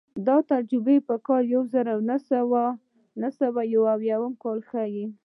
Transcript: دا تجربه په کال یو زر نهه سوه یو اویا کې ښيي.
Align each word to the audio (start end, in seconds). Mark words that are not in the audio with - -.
دا 0.27 0.37
تجربه 0.51 0.95
په 1.07 1.15
کال 1.27 1.43
یو 1.55 1.63
زر 1.73 1.87
نهه 3.21 3.31
سوه 3.41 3.61
یو 3.75 3.83
اویا 3.93 4.17
کې 4.41 4.51
ښيي. 4.69 5.05